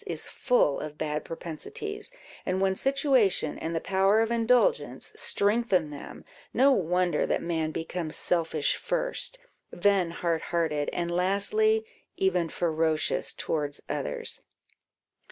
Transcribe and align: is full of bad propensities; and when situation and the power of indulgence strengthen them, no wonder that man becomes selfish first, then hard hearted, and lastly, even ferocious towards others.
is 0.07 0.27
full 0.27 0.79
of 0.79 0.97
bad 0.97 1.23
propensities; 1.23 2.09
and 2.43 2.59
when 2.59 2.75
situation 2.75 3.59
and 3.59 3.75
the 3.75 3.79
power 3.79 4.19
of 4.19 4.31
indulgence 4.31 5.13
strengthen 5.15 5.91
them, 5.91 6.25
no 6.55 6.71
wonder 6.71 7.23
that 7.27 7.39
man 7.43 7.69
becomes 7.69 8.15
selfish 8.15 8.75
first, 8.75 9.37
then 9.69 10.09
hard 10.09 10.41
hearted, 10.41 10.89
and 10.91 11.11
lastly, 11.11 11.85
even 12.17 12.49
ferocious 12.49 13.31
towards 13.31 13.79
others. 13.87 14.41